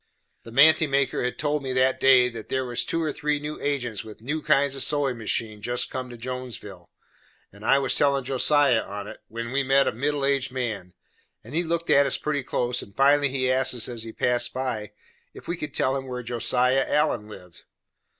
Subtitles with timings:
[0.41, 3.61] The manty maker had told me that day, that there was two or three new
[3.61, 6.89] agents with new kinds of sewin' machines jest come to Jonesville,
[7.51, 10.95] and I was tellin' Josiah on it, when we met a middle aged man,
[11.43, 14.51] and he looked at us pretty close, and finally he asked us as he passed
[14.53, 14.93] by,
[15.35, 17.65] if we could tell him where Josiah Allen lived.